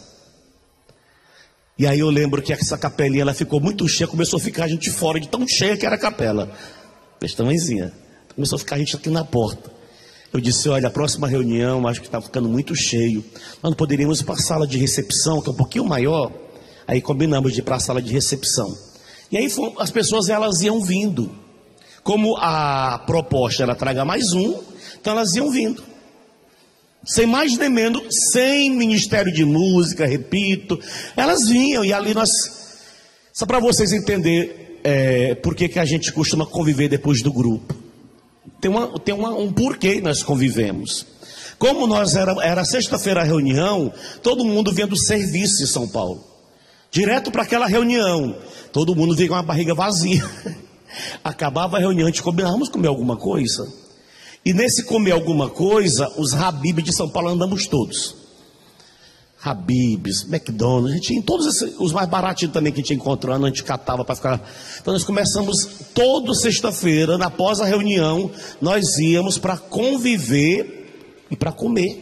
E 1.77 1.85
aí 1.85 1.99
eu 1.99 2.09
lembro 2.09 2.41
que 2.41 2.53
essa 2.53 2.77
capelinha 2.77 3.21
ela 3.21 3.33
ficou 3.33 3.59
muito 3.59 3.87
cheia, 3.87 4.07
começou 4.07 4.37
a 4.37 4.41
ficar 4.41 4.63
a 4.63 4.67
gente 4.67 4.89
fora 4.89 5.19
de 5.19 5.27
tão 5.27 5.45
cheia 5.47 5.75
que 5.75 5.85
era 5.85 5.95
a 5.95 5.99
capela. 5.99 6.49
Desse 7.19 7.35
tamanhozinha. 7.35 7.91
Começou 8.33 8.55
a 8.55 8.59
ficar 8.59 8.75
a 8.75 8.79
gente 8.79 8.95
aqui 8.95 9.09
na 9.09 9.23
porta. 9.23 9.74
Eu 10.35 10.41
disse: 10.41 10.67
olha, 10.67 10.89
a 10.89 10.91
próxima 10.91 11.29
reunião 11.29 11.87
acho 11.87 12.01
que 12.01 12.07
está 12.07 12.19
ficando 12.19 12.49
muito 12.49 12.75
cheio. 12.75 13.23
Nós 13.63 13.71
não 13.71 13.73
poderíamos 13.73 14.19
ir 14.19 14.25
para 14.25 14.35
a 14.35 14.37
sala 14.37 14.67
de 14.67 14.77
recepção, 14.77 15.41
que 15.41 15.47
é 15.47 15.51
um 15.53 15.55
pouquinho 15.55 15.85
maior. 15.85 16.29
Aí 16.85 17.01
combinamos 17.01 17.53
de 17.53 17.59
ir 17.59 17.63
para 17.63 17.77
a 17.77 17.79
sala 17.79 18.01
de 18.01 18.11
recepção. 18.11 18.77
E 19.31 19.37
aí 19.37 19.47
as 19.79 19.91
pessoas 19.91 20.27
elas 20.27 20.59
iam 20.59 20.83
vindo. 20.83 21.31
Como 22.03 22.35
a 22.35 23.01
proposta 23.07 23.63
era 23.63 23.73
traga 23.75 24.03
mais 24.03 24.33
um, 24.33 24.59
então 24.99 25.13
elas 25.13 25.33
iam 25.35 25.49
vindo. 25.49 25.81
Sem 27.05 27.25
mais 27.25 27.57
nem 27.57 27.69
menos, 27.69 28.03
sem 28.33 28.69
ministério 28.71 29.31
de 29.31 29.45
música, 29.45 30.05
repito. 30.05 30.77
Elas 31.15 31.47
vinham 31.47 31.85
e 31.85 31.93
ali 31.93 32.13
nós. 32.13 32.29
Só 33.31 33.45
para 33.45 33.61
vocês 33.61 33.93
entenderem 33.93 34.51
é, 34.83 35.35
por 35.35 35.55
que, 35.55 35.79
a 35.79 35.85
gente 35.85 36.11
costuma 36.11 36.45
conviver 36.45 36.89
depois 36.89 37.21
do 37.21 37.31
grupo. 37.31 37.84
Tem, 38.59 38.71
uma, 38.71 38.99
tem 38.99 39.13
uma, 39.13 39.29
um 39.29 39.51
porquê 39.51 40.01
nós 40.01 40.23
convivemos. 40.23 41.05
Como 41.57 41.87
nós 41.87 42.15
era, 42.15 42.35
era 42.43 42.65
sexta-feira 42.65 43.21
a 43.21 43.23
reunião, 43.23 43.93
todo 44.21 44.45
mundo 44.45 44.73
vinha 44.73 44.87
do 44.87 44.97
serviço 44.97 45.63
em 45.63 45.67
São 45.67 45.87
Paulo. 45.87 46.23
Direto 46.91 47.31
para 47.31 47.43
aquela 47.43 47.67
reunião. 47.67 48.35
Todo 48.71 48.95
mundo 48.95 49.15
vinha 49.15 49.29
com 49.29 49.35
a 49.35 49.41
barriga 49.41 49.73
vazia. 49.73 50.23
Acabava 51.23 51.77
a 51.77 51.79
reunião, 51.79 52.07
a 52.07 52.09
gente 52.11 52.23
combinávamos 52.23 52.69
comer 52.69 52.87
alguma 52.87 53.17
coisa. 53.17 53.67
E 54.45 54.53
nesse 54.53 54.83
comer 54.83 55.11
alguma 55.11 55.49
coisa, 55.49 56.11
os 56.17 56.33
Habib 56.33 56.79
de 56.79 56.93
São 56.93 57.09
Paulo 57.09 57.29
andamos 57.29 57.67
todos. 57.67 58.24
Habibs, 59.45 60.23
McDonald's, 60.23 60.91
a 60.91 60.95
gente 60.95 61.07
tinha 61.07 61.21
todos 61.21 61.45
esses, 61.45 61.75
os 61.79 61.93
mais 61.93 62.09
baratinhos 62.09 62.53
também 62.53 62.73
que 62.73 62.79
a 62.79 62.81
gente 62.81 62.95
encontrando, 62.95 63.45
a 63.45 63.49
gente 63.49 63.63
catava 63.63 64.03
para 64.03 64.15
ficar. 64.15 64.49
Então 64.81 64.91
nós 64.91 65.03
começamos 65.03 65.67
toda 65.93 66.33
sexta-feira, 66.33 67.23
após 67.23 67.59
a 67.59 67.65
reunião, 67.65 68.31
nós 68.59 68.97
íamos 68.97 69.37
para 69.37 69.55
conviver 69.55 71.23
e 71.29 71.35
para 71.35 71.51
comer. 71.51 72.01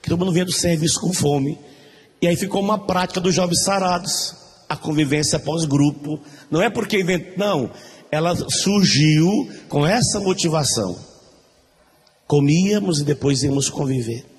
Que 0.00 0.08
todo 0.08 0.20
mundo 0.20 0.32
vinha 0.32 0.44
do 0.44 0.52
serviço 0.52 1.00
com 1.00 1.12
fome. 1.12 1.58
E 2.22 2.26
aí 2.26 2.36
ficou 2.36 2.62
uma 2.62 2.78
prática 2.78 3.20
dos 3.20 3.34
jovens 3.34 3.62
sarados, 3.62 4.34
a 4.68 4.76
convivência 4.76 5.38
pós-grupo. 5.38 6.18
Não 6.50 6.62
é 6.62 6.70
porque 6.70 7.00
invent... 7.00 7.36
não, 7.36 7.70
ela 8.10 8.34
surgiu 8.48 9.50
com 9.68 9.86
essa 9.86 10.18
motivação. 10.20 10.96
Comíamos 12.26 13.00
e 13.00 13.04
depois 13.04 13.42
íamos 13.42 13.68
conviver. 13.68 14.35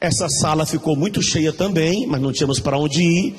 Essa 0.00 0.28
sala 0.28 0.66
ficou 0.66 0.94
muito 0.94 1.22
cheia 1.22 1.52
também, 1.52 2.06
mas 2.06 2.20
não 2.20 2.32
tínhamos 2.32 2.60
para 2.60 2.78
onde 2.78 3.02
ir. 3.02 3.34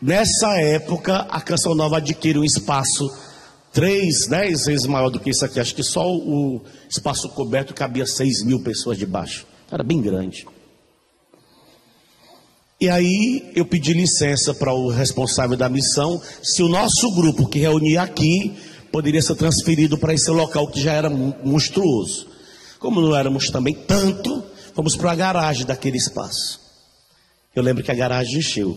Nessa 0.00 0.60
época, 0.60 1.26
a 1.30 1.40
Canção 1.40 1.74
Nova 1.74 1.96
adquire 1.96 2.38
um 2.38 2.44
espaço 2.44 3.10
três, 3.72 4.26
dez 4.28 4.66
vezes 4.66 4.86
maior 4.86 5.08
do 5.08 5.18
que 5.18 5.30
isso 5.30 5.44
aqui. 5.44 5.58
Acho 5.58 5.74
que 5.74 5.82
só 5.82 6.06
o 6.06 6.60
espaço 6.88 7.28
coberto 7.30 7.72
cabia 7.72 8.06
seis 8.06 8.44
mil 8.44 8.60
pessoas 8.62 8.98
debaixo. 8.98 9.46
Era 9.70 9.82
bem 9.82 10.00
grande. 10.00 10.46
E 12.78 12.88
aí 12.90 13.50
eu 13.56 13.64
pedi 13.64 13.94
licença 13.94 14.52
para 14.52 14.74
o 14.74 14.90
responsável 14.90 15.56
da 15.56 15.70
missão, 15.70 16.20
se 16.42 16.62
o 16.62 16.68
nosso 16.68 17.10
grupo 17.14 17.48
que 17.48 17.58
reunia 17.58 18.02
aqui 18.02 18.52
poderia 18.92 19.22
ser 19.22 19.36
transferido 19.36 19.96
para 19.96 20.12
esse 20.12 20.30
local 20.30 20.68
que 20.68 20.80
já 20.82 20.92
era 20.92 21.08
monstruoso. 21.08 22.28
Como 22.78 23.00
não 23.00 23.16
éramos 23.16 23.48
também 23.48 23.74
tanto, 23.74 24.43
fomos 24.74 24.96
para 24.96 25.12
a 25.12 25.14
garagem 25.14 25.64
daquele 25.64 25.96
espaço. 25.96 26.60
Eu 27.54 27.62
lembro 27.62 27.82
que 27.82 27.90
a 27.90 27.94
garagem 27.94 28.38
encheu. 28.38 28.76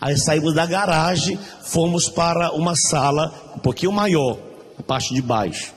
Aí 0.00 0.16
saímos 0.18 0.54
da 0.54 0.66
garagem, 0.66 1.38
fomos 1.62 2.08
para 2.08 2.52
uma 2.52 2.76
sala 2.76 3.54
um 3.56 3.60
pouquinho 3.60 3.92
maior, 3.92 4.38
a 4.78 4.82
parte 4.82 5.14
de 5.14 5.22
baixo. 5.22 5.72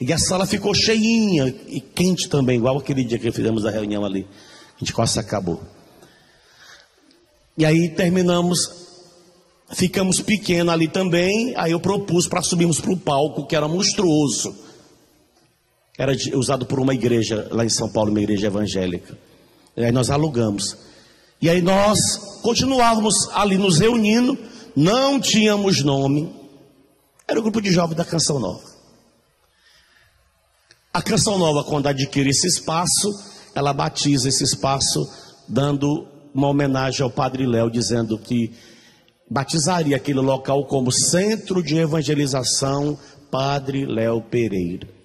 E 0.00 0.12
a 0.12 0.18
sala 0.18 0.46
ficou 0.46 0.74
cheinha 0.74 1.46
e 1.66 1.80
quente 1.80 2.28
também, 2.28 2.56
igual 2.56 2.78
aquele 2.78 3.04
dia 3.04 3.18
que 3.18 3.32
fizemos 3.32 3.64
a 3.64 3.70
reunião 3.70 4.04
ali. 4.04 4.26
A 4.76 4.78
gente 4.80 4.92
quase 4.92 5.18
acabou. 5.18 5.62
E 7.56 7.64
aí 7.64 7.88
terminamos 7.90 8.80
Ficamos 9.72 10.20
pequenos 10.20 10.72
ali 10.72 10.88
também. 10.88 11.54
Aí 11.56 11.72
eu 11.72 11.80
propus 11.80 12.26
para 12.26 12.42
subirmos 12.42 12.80
para 12.80 12.92
o 12.92 12.96
palco, 12.96 13.46
que 13.46 13.54
era 13.54 13.68
monstruoso. 13.68 14.54
Era 16.00 16.16
usado 16.32 16.64
por 16.64 16.80
uma 16.80 16.94
igreja 16.94 17.46
lá 17.50 17.62
em 17.62 17.68
São 17.68 17.86
Paulo, 17.86 18.10
uma 18.10 18.22
igreja 18.22 18.46
evangélica. 18.46 19.18
E 19.76 19.84
aí 19.84 19.92
nós 19.92 20.08
alugamos. 20.08 20.74
E 21.42 21.46
aí 21.46 21.60
nós 21.60 22.16
continuávamos 22.40 23.28
ali 23.34 23.58
nos 23.58 23.76
reunindo, 23.76 24.38
não 24.74 25.20
tínhamos 25.20 25.84
nome. 25.84 26.34
Era 27.28 27.38
o 27.38 27.42
grupo 27.42 27.60
de 27.60 27.70
jovens 27.70 27.96
da 27.96 28.04
Canção 28.06 28.40
Nova. 28.40 28.64
A 30.90 31.02
Canção 31.02 31.36
Nova, 31.36 31.64
quando 31.64 31.86
adquire 31.86 32.30
esse 32.30 32.46
espaço, 32.46 33.10
ela 33.54 33.74
batiza 33.74 34.26
esse 34.26 34.42
espaço, 34.42 35.06
dando 35.46 36.08
uma 36.32 36.48
homenagem 36.48 37.02
ao 37.02 37.10
Padre 37.10 37.44
Léo, 37.44 37.70
dizendo 37.70 38.16
que 38.16 38.54
batizaria 39.28 39.96
aquele 39.96 40.20
local 40.20 40.64
como 40.64 40.90
Centro 40.90 41.62
de 41.62 41.76
Evangelização 41.76 42.98
Padre 43.30 43.84
Léo 43.84 44.22
Pereira. 44.22 44.99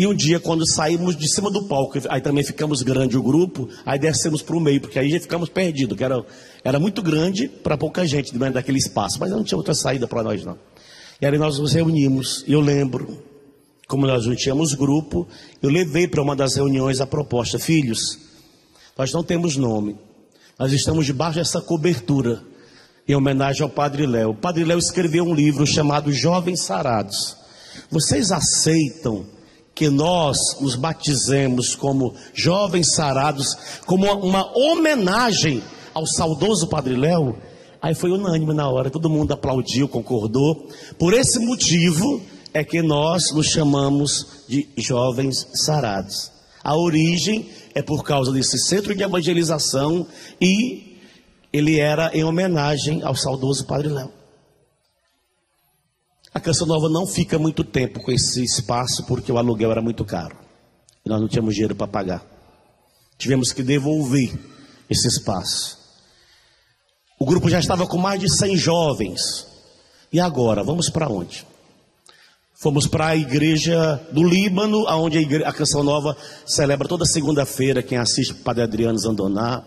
E 0.00 0.06
um 0.06 0.14
dia, 0.14 0.40
quando 0.40 0.66
saímos 0.66 1.14
de 1.14 1.30
cima 1.30 1.50
do 1.50 1.64
palco, 1.64 1.98
aí 2.08 2.22
também 2.22 2.42
ficamos 2.42 2.80
grande 2.80 3.18
o 3.18 3.22
grupo, 3.22 3.68
aí 3.84 3.98
descemos 3.98 4.40
para 4.40 4.56
o 4.56 4.60
meio, 4.60 4.80
porque 4.80 4.98
aí 4.98 5.10
já 5.10 5.20
ficamos 5.20 5.50
perdidos, 5.50 5.94
que 5.94 6.02
era, 6.02 6.24
era 6.64 6.80
muito 6.80 7.02
grande 7.02 7.48
para 7.48 7.76
pouca 7.76 8.06
gente 8.06 8.32
dentro 8.32 8.54
daquele 8.54 8.78
espaço, 8.78 9.18
mas 9.20 9.30
não 9.30 9.44
tinha 9.44 9.58
outra 9.58 9.74
saída 9.74 10.08
para 10.08 10.22
nós 10.22 10.42
não. 10.42 10.56
E 11.20 11.26
aí 11.26 11.36
nós 11.36 11.58
nos 11.58 11.74
reunimos, 11.74 12.42
eu 12.48 12.62
lembro, 12.62 13.22
como 13.86 14.06
nós 14.06 14.24
não 14.24 14.34
tínhamos 14.34 14.72
grupo, 14.72 15.28
eu 15.60 15.68
levei 15.68 16.08
para 16.08 16.22
uma 16.22 16.34
das 16.34 16.54
reuniões 16.54 16.98
a 17.02 17.06
proposta, 17.06 17.58
filhos, 17.58 18.18
nós 18.96 19.12
não 19.12 19.22
temos 19.22 19.56
nome, 19.56 19.98
nós 20.58 20.72
estamos 20.72 21.04
debaixo 21.04 21.40
dessa 21.40 21.60
cobertura, 21.60 22.42
em 23.06 23.14
homenagem 23.14 23.62
ao 23.62 23.68
Padre 23.68 24.06
Léo. 24.06 24.30
O 24.30 24.34
Padre 24.34 24.64
Léo 24.64 24.78
escreveu 24.78 25.24
um 25.24 25.34
livro 25.34 25.66
chamado 25.66 26.10
Jovens 26.10 26.62
Sarados. 26.62 27.36
Vocês 27.90 28.32
aceitam 28.32 29.26
que 29.80 29.88
nós 29.88 30.36
nos 30.60 30.76
batizemos 30.76 31.74
como 31.74 32.14
jovens 32.34 32.94
sarados, 32.94 33.56
como 33.86 34.12
uma 34.12 34.46
homenagem 34.54 35.62
ao 35.94 36.06
saudoso 36.06 36.68
Padre 36.68 36.94
Léo? 36.94 37.34
Aí 37.80 37.94
foi 37.94 38.10
unânime 38.10 38.52
na 38.52 38.68
hora, 38.68 38.90
todo 38.90 39.08
mundo 39.08 39.32
aplaudiu, 39.32 39.88
concordou. 39.88 40.68
Por 40.98 41.14
esse 41.14 41.38
motivo 41.38 42.20
é 42.52 42.62
que 42.62 42.82
nós 42.82 43.32
nos 43.32 43.46
chamamos 43.46 44.44
de 44.46 44.68
jovens 44.76 45.48
sarados. 45.54 46.30
A 46.62 46.76
origem 46.76 47.48
é 47.74 47.80
por 47.80 48.04
causa 48.04 48.30
desse 48.30 48.58
centro 48.58 48.94
de 48.94 49.02
evangelização 49.02 50.06
e 50.38 50.98
ele 51.50 51.80
era 51.80 52.10
em 52.12 52.22
homenagem 52.22 53.02
ao 53.02 53.16
saudoso 53.16 53.64
Padre 53.64 53.88
Léo. 53.88 54.19
A 56.40 56.42
Canção 56.42 56.66
Nova 56.66 56.88
não 56.88 57.06
fica 57.06 57.38
muito 57.38 57.62
tempo 57.62 58.00
com 58.00 58.10
esse 58.10 58.42
espaço 58.42 59.04
porque 59.04 59.30
o 59.30 59.36
aluguel 59.36 59.70
era 59.72 59.82
muito 59.82 60.06
caro. 60.06 60.34
E 61.04 61.08
nós 61.10 61.20
não 61.20 61.28
tínhamos 61.28 61.52
dinheiro 61.52 61.74
para 61.74 61.86
pagar. 61.86 62.24
Tivemos 63.18 63.52
que 63.52 63.62
devolver 63.62 64.32
esse 64.88 65.06
espaço. 65.06 65.78
O 67.18 67.26
grupo 67.26 67.50
já 67.50 67.60
estava 67.60 67.86
com 67.86 67.98
mais 67.98 68.18
de 68.18 68.34
100 68.34 68.56
jovens. 68.56 69.20
E 70.10 70.18
agora, 70.18 70.64
vamos 70.64 70.88
para 70.88 71.10
onde? 71.10 71.46
Fomos 72.54 72.86
para 72.86 73.08
a 73.08 73.16
igreja 73.16 73.96
do 74.10 74.24
Líbano, 74.24 74.86
onde 74.88 75.18
a, 75.18 75.20
igreja, 75.20 75.46
a 75.46 75.52
Canção 75.52 75.82
Nova 75.82 76.16
celebra 76.46 76.88
toda 76.88 77.04
segunda-feira. 77.04 77.82
Quem 77.82 77.98
assiste 77.98 78.32
Padre 78.32 78.62
Adriano 78.62 78.98
Zandoná, 78.98 79.62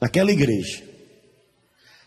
naquela 0.00 0.32
igreja. 0.32 0.82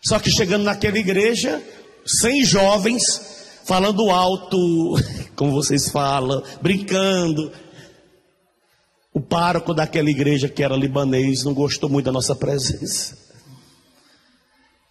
Só 0.04 0.18
que 0.18 0.28
chegando 0.28 0.64
naquela 0.64 0.98
igreja, 0.98 1.62
sem 2.04 2.44
jovens, 2.44 3.36
falando 3.66 4.10
alto, 4.10 4.94
como 5.34 5.50
vocês 5.52 5.90
falam, 5.90 6.42
brincando. 6.62 7.52
O 9.12 9.20
pároco 9.20 9.74
daquela 9.74 10.08
igreja, 10.08 10.48
que 10.48 10.62
era 10.62 10.76
libanês, 10.76 11.42
não 11.42 11.52
gostou 11.52 11.90
muito 11.90 12.06
da 12.06 12.12
nossa 12.12 12.34
presença. 12.34 13.18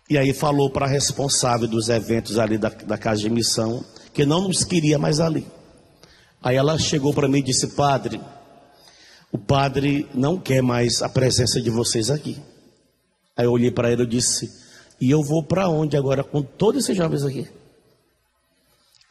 E 0.10 0.17
aí 0.17 0.34
falou 0.34 0.70
para 0.70 0.86
a 0.86 0.89
responsável 0.89 1.67
dos 1.67 1.89
eventos 1.89 2.38
ali 2.38 2.58
da, 2.58 2.70
da 2.70 2.98
casa 2.98 3.22
de 3.22 3.29
missão 3.29 3.84
que 4.13 4.25
não 4.25 4.41
nos 4.41 4.63
queria 4.63 5.00
mais 5.00 5.20
ali. 5.20 5.48
Aí 6.44 6.58
ela 6.58 6.77
chegou 6.77 7.13
para 7.13 7.27
mim 7.27 7.39
e 7.39 7.44
disse: 7.44 7.67
Padre, 7.67 8.22
o 9.32 9.38
padre 9.38 10.08
não 10.13 10.38
quer 10.38 10.62
mais 10.62 11.01
a 11.01 11.10
presença 11.10 11.62
de 11.62 11.70
vocês 11.70 12.10
aqui. 12.10 12.38
Aí 13.38 13.46
eu 13.46 13.51
olhei 13.51 13.72
para 13.72 13.91
ele 13.91 14.03
e 14.03 14.08
disse: 14.08 14.51
E 15.00 15.10
eu 15.10 15.24
vou 15.24 15.44
para 15.44 15.70
onde 15.70 15.98
agora 15.98 16.24
com 16.24 16.41
todos 16.41 16.84
esses 16.84 16.98
jovens 16.98 17.24
aqui? 17.24 17.48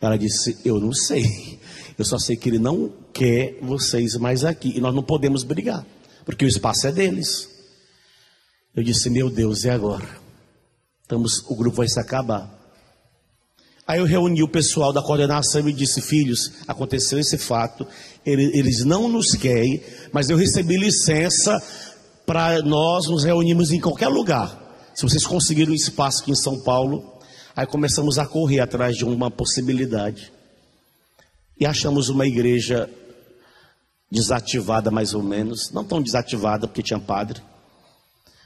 Ela 0.05 0.19
disse: 0.19 0.59
Eu 0.65 0.79
não 0.79 0.93
sei. 0.93 1.59
Eu 1.97 2.05
só 2.05 2.19
sei 2.19 2.37
que 2.37 2.49
ele 2.49 2.59
não 2.59 2.93
quer 3.13 3.57
vocês 3.63 4.17
mais 4.17 4.45
aqui. 4.45 4.77
E 4.77 4.81
nós 4.81 4.95
não 4.95 5.03
podemos 5.03 5.45
brigar, 5.45 5.87
porque 6.25 6.45
o 6.45 6.49
espaço 6.49 6.87
é 6.87 6.93
deles. 6.93 7.49
Eu 8.75 8.83
disse: 8.83 9.09
Meu 9.09 9.31
Deus, 9.31 9.65
e 9.65 9.71
agora? 9.71 10.09
Estamos, 11.03 11.45
o 11.49 11.55
grupo 11.55 11.77
vai 11.77 11.89
se 11.89 12.01
acabar. 12.01 12.53
Aí 13.87 13.99
eu 13.99 14.07
reuni 14.07 14.43
o 14.43 14.49
pessoal 14.49 14.93
da 14.93 15.03
coordenação 15.03 15.69
e 15.69 15.73
disse: 15.73 16.03
Filhos, 16.03 16.53
aconteceu 16.67 17.19
esse 17.19 17.39
fato, 17.39 17.87
eles 18.27 18.85
não 18.85 19.09
nos 19.09 19.33
querem, 19.33 19.83
mas 20.13 20.29
eu 20.29 20.37
recebi 20.37 20.77
licença 20.77 21.63
para 22.27 22.61
nós 22.63 23.07
nos 23.07 23.25
reunirmos 23.25 23.71
em 23.71 23.81
qualquer 23.81 24.09
lugar. 24.09 24.63
Se 24.95 25.03
vocês 25.03 25.27
conseguirem 25.27 25.73
um 25.73 25.77
espaço 25.77 26.23
aqui 26.23 26.33
em 26.33 26.37
São 26.37 26.61
Paulo, 26.61 27.14
aí 27.55 27.67
começamos 27.67 28.19
a 28.19 28.27
correr 28.27 28.61
atrás 28.61 28.97
de 28.97 29.05
uma 29.05 29.31
possibilidade. 29.31 30.33
E 31.59 31.65
achamos 31.65 32.09
uma 32.09 32.27
igreja 32.27 32.91
desativada, 34.11 34.91
mais 34.91 35.15
ou 35.15 35.23
menos, 35.23 35.71
não 35.71 35.85
tão 35.85 36.03
desativada 36.03 36.67
porque 36.67 36.83
tinha 36.83 36.99
padre, 36.99 37.41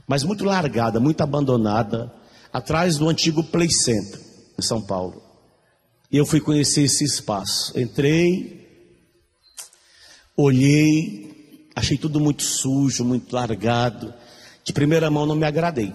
mas 0.06 0.22
muito 0.24 0.44
largada, 0.44 0.98
muito 0.98 1.20
abandonada 1.22 2.12
atrás 2.52 2.96
do 2.96 3.08
antigo 3.08 3.44
Play 3.44 3.70
Center, 3.70 4.20
em 4.58 4.62
São 4.62 4.80
Paulo. 4.80 5.22
E 6.10 6.16
eu 6.16 6.24
fui 6.24 6.40
conhecer 6.40 6.82
esse 6.82 7.04
espaço. 7.04 7.78
Entrei, 7.78 8.66
olhei, 10.34 11.68
achei 11.76 11.98
tudo 11.98 12.18
muito 12.18 12.42
sujo, 12.42 13.04
muito 13.04 13.30
largado. 13.34 14.14
De 14.64 14.72
primeira 14.72 15.10
mão 15.10 15.26
não 15.26 15.36
me 15.36 15.44
agradei. 15.44 15.92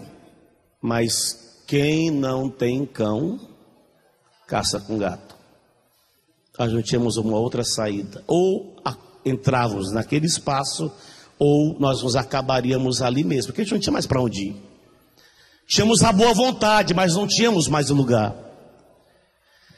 Mas 0.80 1.43
quem 1.68 2.12
não 2.12 2.50
tem 2.50 2.86
cão, 2.86 3.40
caça 4.48 4.80
com 4.80 4.98
gato. 4.98 5.36
Nós 6.58 6.72
não 6.72 6.82
tínhamos 6.82 7.18
uma 7.18 7.38
outra 7.38 7.64
saída. 7.64 8.24
Ou 8.28 8.76
entrávamos 9.26 9.92
naquele 9.92 10.26
espaço, 10.26 10.92
ou 11.40 11.76
nós 11.80 12.04
nos 12.04 12.16
acabaríamos 12.16 13.02
ali 13.02 13.24
mesmo, 13.24 13.48
porque 13.48 13.62
a 13.62 13.64
gente 13.64 13.74
não 13.74 13.80
tinha 13.80 13.94
mais 13.94 14.06
para 14.06 14.22
onde 14.22 14.50
ir. 14.50 14.56
Tínhamos 15.68 16.04
a 16.04 16.12
boa 16.12 16.34
vontade, 16.34 16.94
mas 16.94 17.16
não 17.16 17.26
tínhamos 17.26 17.68
mais 17.68 17.90
lugar. 17.90 18.36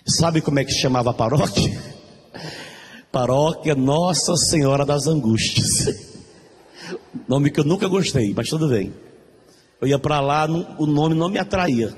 Sabe 0.07 0.41
como 0.41 0.59
é 0.59 0.65
que 0.65 0.71
chamava 0.71 1.11
a 1.11 1.13
paróquia? 1.13 1.95
Paróquia 3.11 3.73
Nossa 3.75 4.35
Senhora 4.35 4.85
das 4.85 5.07
Angústias. 5.07 5.95
Nome 7.29 7.49
que 7.49 7.59
eu 7.59 7.63
nunca 7.63 7.87
gostei, 7.87 8.33
mas 8.35 8.49
tudo 8.49 8.67
bem. 8.67 8.93
Eu 9.85 9.89
ia 9.89 9.99
para 9.99 10.19
lá, 10.19 10.47
o 10.79 10.87
nome 10.87 11.13
não 11.13 11.29
me 11.29 11.37
atraía. 11.37 11.93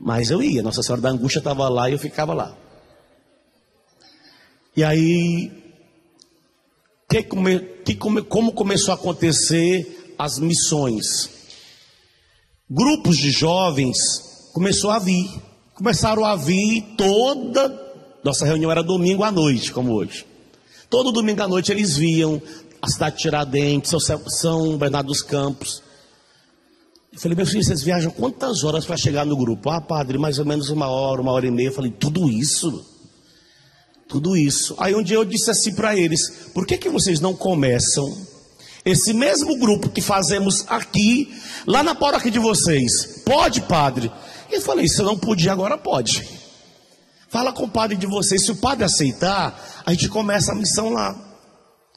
Mas 0.00 0.32
eu 0.32 0.42
ia, 0.42 0.64
Nossa 0.64 0.82
Senhora 0.82 1.00
da 1.00 1.10
Angústia 1.10 1.38
estava 1.38 1.68
lá 1.68 1.88
e 1.88 1.92
eu 1.92 1.98
ficava 1.98 2.34
lá. 2.34 2.56
E 4.76 4.82
aí, 4.82 5.52
que 7.08 7.22
come, 7.22 7.60
que 7.84 7.94
come, 7.94 8.22
como 8.22 8.50
começou 8.50 8.90
a 8.90 8.96
acontecer 8.96 10.14
as 10.18 10.40
missões? 10.40 11.30
Grupos 12.68 13.16
de 13.16 13.30
jovens 13.30 13.96
começou 14.52 14.90
a 14.90 14.98
vir, 14.98 15.30
começaram 15.74 16.24
a 16.24 16.34
vir 16.34 16.82
toda. 16.96 17.94
Nossa 18.24 18.44
reunião 18.44 18.72
era 18.72 18.82
domingo 18.82 19.22
à 19.22 19.30
noite, 19.30 19.70
como 19.72 19.92
hoje. 19.92 20.26
Todo 20.90 21.12
domingo 21.12 21.42
à 21.42 21.46
noite 21.46 21.70
eles 21.70 21.96
viam 21.96 22.42
a 22.82 22.88
cidade 22.88 23.18
de 23.18 23.22
Tiradentes, 23.22 23.92
São 24.40 24.76
Bernardo 24.76 25.06
dos 25.06 25.22
Campos. 25.22 25.86
Eu 27.18 27.22
falei, 27.22 27.36
meus 27.36 27.50
filhos, 27.50 27.66
vocês 27.66 27.82
viajam 27.82 28.12
quantas 28.12 28.62
horas 28.62 28.86
para 28.86 28.96
chegar 28.96 29.26
no 29.26 29.36
grupo? 29.36 29.70
Ah, 29.70 29.80
padre, 29.80 30.16
mais 30.16 30.38
ou 30.38 30.44
menos 30.44 30.70
uma 30.70 30.86
hora, 30.86 31.20
uma 31.20 31.32
hora 31.32 31.48
e 31.48 31.50
meia. 31.50 31.66
Eu 31.66 31.72
falei, 31.72 31.90
tudo 31.90 32.30
isso? 32.30 32.86
Tudo 34.06 34.36
isso. 34.36 34.76
Aí 34.78 34.94
um 34.94 35.02
dia 35.02 35.16
eu 35.16 35.24
disse 35.24 35.50
assim 35.50 35.74
para 35.74 35.96
eles: 35.96 36.50
por 36.54 36.64
que, 36.64 36.78
que 36.78 36.88
vocês 36.88 37.18
não 37.18 37.34
começam 37.34 38.16
esse 38.84 39.12
mesmo 39.12 39.58
grupo 39.58 39.88
que 39.88 40.00
fazemos 40.00 40.64
aqui, 40.68 41.36
lá 41.66 41.82
na 41.82 41.92
paróquia 41.92 42.30
de 42.30 42.38
vocês? 42.38 43.20
Pode, 43.24 43.62
padre? 43.62 44.12
E 44.48 44.54
eu 44.54 44.62
falei: 44.62 44.86
se 44.86 45.00
eu 45.00 45.04
não 45.04 45.18
podia, 45.18 45.50
agora 45.50 45.76
pode. 45.76 46.24
Fala 47.28 47.52
com 47.52 47.64
o 47.64 47.68
padre 47.68 47.96
de 47.96 48.06
vocês. 48.06 48.44
Se 48.44 48.52
o 48.52 48.56
padre 48.56 48.84
aceitar, 48.84 49.82
a 49.84 49.90
gente 49.90 50.08
começa 50.08 50.52
a 50.52 50.54
missão 50.54 50.90
lá. 50.90 51.16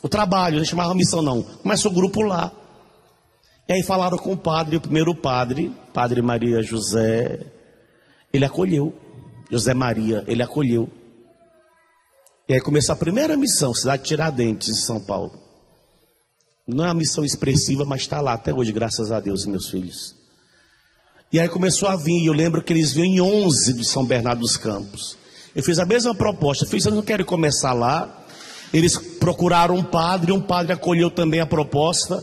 O 0.02 0.10
trabalho, 0.10 0.58
não 0.58 0.66
chamava 0.66 0.96
missão 0.96 1.22
não. 1.22 1.44
Começa 1.44 1.88
o 1.88 1.92
grupo 1.92 2.24
lá. 2.24 2.52
E 3.72 3.74
aí 3.74 3.84
falaram 3.84 4.18
com 4.18 4.34
o 4.34 4.38
padre, 4.38 4.76
o 4.76 4.82
primeiro 4.82 5.16
padre, 5.16 5.74
Padre 5.94 6.22
Maria 6.22 6.62
José, 6.62 7.40
ele 8.34 8.44
acolheu. 8.44 8.94
José 9.50 9.74
Maria, 9.74 10.26
ele 10.28 10.44
acolheu. 10.44 10.90
E 12.50 12.54
aí 12.54 12.60
começou 12.60 12.92
a 12.92 12.98
primeira 12.98 13.38
missão, 13.38 13.74
cidade 13.74 14.02
de 14.04 14.10
Tiradentes, 14.10 14.68
em 14.68 14.74
São 14.74 15.00
Paulo. 15.00 15.32
Não 16.68 16.84
é 16.84 16.88
uma 16.90 16.96
missão 16.96 17.24
expressiva, 17.24 17.86
mas 17.86 18.02
está 18.02 18.20
lá 18.20 18.34
até 18.34 18.54
hoje, 18.54 18.74
graças 18.74 19.10
a 19.10 19.22
Deus, 19.22 19.46
meus 19.46 19.70
filhos. 19.70 20.16
E 21.32 21.40
aí 21.40 21.48
começou 21.48 21.88
a 21.88 21.96
vir, 21.96 22.26
eu 22.26 22.34
lembro 22.34 22.62
que 22.62 22.74
eles 22.74 22.92
vinham 22.92 23.08
em 23.08 23.22
11 23.22 23.72
de 23.72 23.88
São 23.88 24.06
Bernardo 24.06 24.42
dos 24.42 24.58
Campos. 24.58 25.16
Eu 25.56 25.64
fiz 25.64 25.80
a 25.80 25.86
mesma 25.86 26.14
proposta, 26.14 26.66
fiz, 26.66 26.86
eu 26.86 26.92
não 26.92 27.02
quero 27.02 27.24
começar 27.24 27.72
lá. 27.72 28.22
Eles 28.74 28.98
procuraram 28.98 29.76
um 29.76 29.84
padre, 29.84 30.34
um 30.34 30.42
padre 30.42 30.74
acolheu 30.74 31.10
também 31.10 31.40
a 31.40 31.46
proposta. 31.46 32.22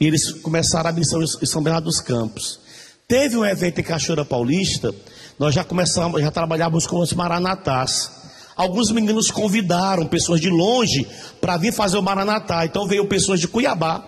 E 0.00 0.06
eles 0.06 0.32
começaram 0.32 0.88
a 0.88 0.92
missão 0.92 1.22
em 1.22 1.46
São 1.46 1.62
Bernardo 1.62 1.84
dos 1.84 2.00
Campos. 2.00 2.58
Teve 3.06 3.36
um 3.36 3.44
evento 3.44 3.80
em 3.80 3.84
Cachoeira 3.84 4.24
Paulista, 4.24 4.94
nós 5.38 5.54
já 5.54 5.62
começamos, 5.62 6.22
já 6.22 6.30
trabalhávamos 6.30 6.86
com 6.86 7.00
os 7.00 7.12
Maranatás. 7.12 8.10
Alguns 8.56 8.90
meninos 8.90 9.30
convidaram 9.30 10.06
pessoas 10.06 10.40
de 10.40 10.48
longe 10.48 11.06
para 11.40 11.56
vir 11.56 11.72
fazer 11.72 11.98
o 11.98 12.02
Maranatá. 12.02 12.64
Então 12.64 12.86
veio 12.86 13.06
pessoas 13.06 13.40
de 13.40 13.48
Cuiabá. 13.48 14.04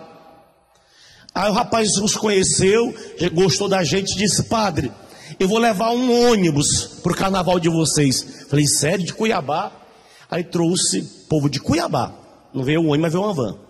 Aí 1.33 1.49
o 1.49 1.53
rapaz 1.53 1.95
nos 1.97 2.15
conheceu, 2.15 2.93
gostou 3.33 3.67
da 3.67 3.83
gente, 3.83 4.15
disse: 4.15 4.43
Padre, 4.43 4.91
eu 5.39 5.47
vou 5.47 5.57
levar 5.57 5.91
um 5.91 6.29
ônibus 6.29 6.85
para 7.01 7.11
o 7.11 7.15
carnaval 7.15 7.59
de 7.59 7.69
vocês. 7.69 8.47
Falei: 8.49 8.65
Sério, 8.67 9.05
de 9.05 9.13
Cuiabá? 9.13 9.71
Aí 10.29 10.43
trouxe 10.43 11.01
povo 11.29 11.49
de 11.49 11.59
Cuiabá. 11.59 12.13
Não 12.53 12.63
veio 12.63 12.79
um 12.81 12.89
ônibus, 12.89 13.01
mas 13.01 13.13
veio 13.13 13.25
uma 13.25 13.33
van. 13.33 13.62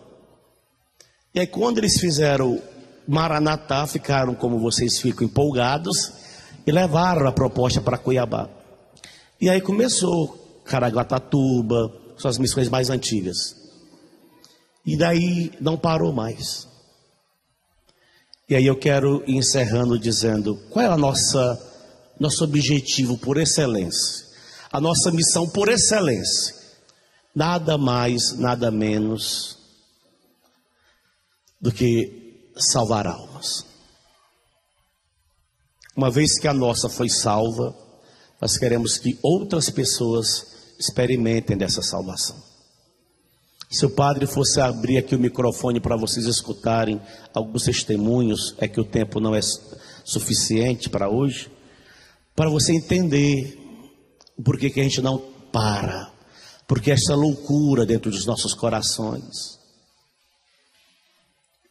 E 1.35 1.39
aí, 1.39 1.47
quando 1.47 1.79
eles 1.79 1.99
fizeram 1.99 2.61
Maranatá, 3.07 3.87
ficaram 3.87 4.35
como 4.35 4.59
vocês 4.59 4.99
ficam 4.99 5.25
empolgados 5.25 6.13
e 6.65 6.71
levaram 6.71 7.27
a 7.27 7.31
proposta 7.31 7.81
para 7.81 7.97
Cuiabá. 7.97 8.49
E 9.41 9.49
aí 9.49 9.59
começou 9.59 10.61
Caraguatatuba, 10.63 11.91
suas 12.17 12.37
missões 12.37 12.69
mais 12.69 12.89
antigas. 12.89 13.55
E 14.85 14.95
daí 14.95 15.51
não 15.59 15.75
parou 15.75 16.13
mais. 16.13 16.67
E 18.47 18.55
aí 18.55 18.65
eu 18.65 18.77
quero 18.77 19.23
ir 19.25 19.35
encerrando 19.35 19.97
dizendo 19.97 20.55
qual 20.69 20.85
é 20.85 20.87
a 20.87 20.97
nossa 20.97 21.69
nosso 22.19 22.43
objetivo 22.43 23.17
por 23.17 23.37
excelência, 23.37 24.27
a 24.71 24.79
nossa 24.79 25.11
missão 25.11 25.49
por 25.49 25.67
excelência. 25.67 26.55
Nada 27.35 27.75
mais, 27.75 28.37
nada 28.37 28.69
menos 28.69 29.62
do 31.63 31.71
que 31.71 32.51
salvar 32.57 33.07
almas. 33.07 33.65
Uma 35.95 36.11
vez 36.11 36.37
que 36.37 36.45
a 36.45 36.53
nossa 36.53 36.89
foi 36.89 37.07
salva, 37.07 37.73
nós 38.41 38.57
queremos 38.57 38.97
que 38.97 39.17
outras 39.23 39.69
pessoas 39.69 40.45
experimentem 40.77 41.55
dessa 41.55 41.81
salvação. 41.81 42.35
Se 43.71 43.85
o 43.85 43.89
padre 43.89 44.27
fosse 44.27 44.59
abrir 44.59 44.97
aqui 44.97 45.15
o 45.15 45.19
microfone 45.19 45.79
para 45.79 45.95
vocês 45.95 46.25
escutarem 46.25 47.01
alguns 47.33 47.63
testemunhos, 47.63 48.53
é 48.57 48.67
que 48.67 48.81
o 48.81 48.85
tempo 48.85 49.21
não 49.21 49.33
é 49.33 49.39
suficiente 50.03 50.89
para 50.89 51.09
hoje, 51.09 51.49
para 52.35 52.49
você 52.49 52.73
entender 52.73 53.57
o 54.37 54.43
porquê 54.43 54.69
que 54.69 54.81
a 54.81 54.83
gente 54.83 55.01
não 55.01 55.17
para, 55.49 56.11
porque 56.67 56.91
essa 56.91 57.15
loucura 57.15 57.85
dentro 57.85 58.11
dos 58.11 58.25
nossos 58.25 58.53
corações 58.53 59.62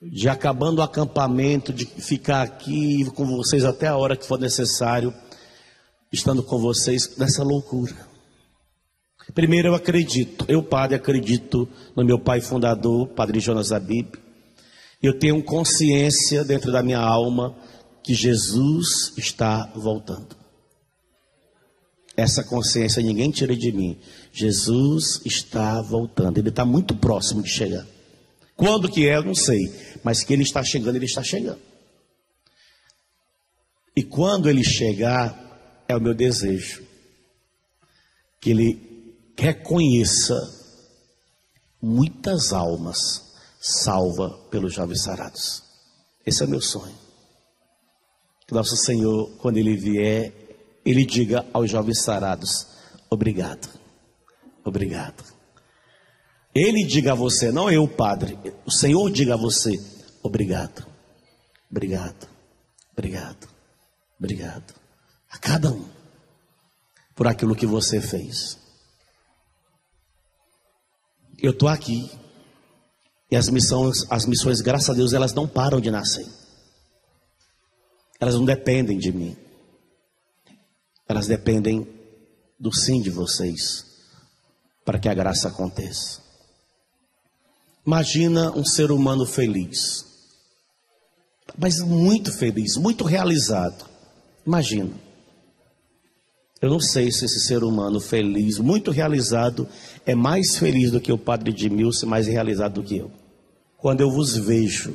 de 0.03 0.29
acabando 0.29 0.81
o 0.81 0.83
acampamento, 0.83 1.73
de 1.73 1.87
ficar 1.87 2.43
aqui 2.43 3.05
com 3.15 3.25
vocês 3.25 3.65
até 3.65 3.87
a 3.87 3.97
hora 3.97 4.17
que 4.17 4.27
for 4.27 4.39
necessário, 4.39 5.15
estando 6.13 6.43
com 6.43 6.59
vocês 6.59 7.17
nessa 7.17 7.45
loucura. 7.45 7.95
Primeiro 9.33 9.69
eu 9.69 9.75
acredito, 9.75 10.45
eu 10.49 10.63
padre 10.63 10.97
acredito 10.97 11.69
no 11.97 12.05
meu 12.05 12.19
pai 12.19 12.41
fundador, 12.41 13.09
Padre 13.09 13.39
Jonas 13.39 13.71
Abib. 13.71 14.15
Eu 15.01 15.19
tenho 15.19 15.43
consciência 15.43 16.45
dentro 16.45 16.73
da 16.73 16.83
minha 16.83 16.99
alma 16.99 17.57
que 18.03 18.15
Jesus 18.15 19.13
está 19.17 19.71
voltando. 19.75 20.37
Essa 22.17 22.43
consciência 22.45 23.03
ninguém 23.03 23.31
tira 23.31 23.57
de 23.57 23.73
mim. 23.73 23.99
Jesus 24.33 25.23
está 25.25 25.81
voltando. 25.81 26.39
Ele 26.39 26.51
está 26.51 26.65
muito 26.65 26.95
próximo 26.95 27.43
de 27.43 27.49
chegar. 27.49 27.87
Quando 28.57 28.91
que 28.91 29.09
é, 29.09 29.21
não 29.21 29.35
sei. 29.35 29.61
Mas 30.03 30.23
que 30.23 30.33
ele 30.33 30.43
está 30.43 30.63
chegando, 30.63 30.97
ele 30.97 31.07
está 31.07 31.23
chegando. 31.23 31.61
E 33.95 34.03
quando 34.03 34.49
ele 34.49 34.65
chegar, 34.65 35.85
é 35.89 35.97
o 35.97 36.01
meu 36.01 36.15
desejo 36.15 36.83
que 38.41 38.51
ele 38.51 39.15
reconheça 39.39 40.35
muitas 41.81 42.53
almas 42.53 43.33
salva 43.61 44.31
pelos 44.51 44.75
jovens 44.75 45.03
sarados. 45.03 45.63
Esse 46.27 46.43
é 46.43 46.47
o 46.47 46.49
meu 46.49 46.61
sonho. 46.61 46.97
Que 48.47 48.53
nosso 48.53 48.77
Senhor, 48.77 49.31
quando 49.39 49.59
ele 49.59 49.77
vier, 49.77 50.33
ele 50.85 51.07
diga 51.07 51.47
aos 51.53 51.71
jovens 51.71 52.03
sarados: 52.03 52.67
obrigado, 53.09 53.69
obrigado. 54.65 55.32
Ele 56.55 56.85
diga 56.85 57.13
a 57.13 57.15
você, 57.15 57.51
não 57.51 57.71
eu, 57.71 57.89
Padre. 57.89 58.39
O 58.67 58.71
Senhor 58.71 59.11
diga 59.11 59.35
a 59.35 59.37
você: 59.39 59.81
obrigado, 60.23 60.87
obrigado, 61.71 62.29
obrigado, 62.93 63.49
obrigado. 64.19 64.75
A 65.31 65.39
cada 65.39 65.71
um 65.71 65.89
por 67.15 67.27
aquilo 67.27 67.57
que 67.57 67.67
você 67.67 68.01
fez. 68.01 68.59
Eu 71.41 71.53
estou 71.53 71.69
aqui. 71.69 72.11
E 73.31 73.37
as 73.37 73.49
missões, 73.49 74.05
as 74.11 74.27
missões, 74.27 74.61
graças 74.61 74.91
a 74.91 74.93
Deus, 74.93 75.15
elas 75.15 75.33
não 75.33 75.49
param 75.49 75.81
de 75.81 75.91
nascer. 75.91 76.27
Elas 78.21 78.35
não 78.35 78.45
dependem 78.45 78.99
de 78.99 79.11
mim. 79.11 79.37
elas 81.09 81.27
dependem 81.27 81.87
do 82.59 82.73
sim 82.73 83.03
de 83.03 83.11
vocês 83.11 83.85
para 84.85 84.99
que 84.99 85.09
a 85.09 85.15
graça 85.15 85.49
aconteça. 85.49 86.22
Imagina 87.87 88.53
um 88.53 88.65
ser 88.65 88.93
humano 88.93 89.27
feliz, 89.27 90.05
mas 91.59 91.81
muito 91.81 92.33
feliz, 92.33 92.77
muito 92.77 93.05
realizado. 93.05 93.85
Imagina. 94.47 94.93
Eu 96.61 96.71
não 96.71 96.79
sei 96.79 97.11
se 97.11 97.25
esse 97.25 97.41
ser 97.41 97.65
humano 97.65 98.01
feliz, 98.01 98.59
muito 98.59 98.93
realizado, 98.93 99.69
é 100.07 100.15
mais 100.15 100.57
feliz 100.57 100.93
do 100.93 101.01
que 101.01 101.11
o 101.11 101.19
padre 101.19 101.51
Edmilson, 101.51 102.07
mais 102.07 102.29
realizado 102.29 102.75
do 102.75 102.85
que 102.85 102.99
eu. 102.99 103.11
Quando 103.77 104.01
eu 104.01 104.11
vos 104.13 104.37
vejo 104.37 104.95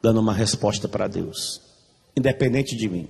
dando 0.00 0.20
uma 0.20 0.32
resposta 0.32 0.86
para 0.88 1.08
Deus, 1.08 1.60
independente 2.16 2.76
de 2.76 2.88
mim. 2.88 3.08